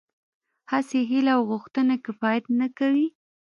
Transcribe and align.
هسې 0.71 0.99
هيله 1.09 1.31
او 1.37 1.41
غوښتنه 1.51 1.93
کفايت 2.05 2.45
نه 2.59 2.67
کوي. 2.77 3.07